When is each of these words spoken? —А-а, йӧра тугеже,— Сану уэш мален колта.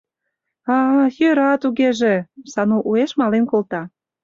—А-а, 0.75 1.03
йӧра 1.17 1.51
тугеже,— 1.61 2.15
Сану 2.51 2.77
уэш 2.89 3.11
мален 3.19 3.43
колта. 3.51 3.81